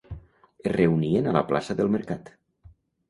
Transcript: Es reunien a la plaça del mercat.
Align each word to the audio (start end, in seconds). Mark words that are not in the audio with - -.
Es 0.69 0.73
reunien 0.75 1.27
a 1.27 1.35
la 1.37 1.43
plaça 1.51 1.77
del 1.81 1.93
mercat. 1.97 2.33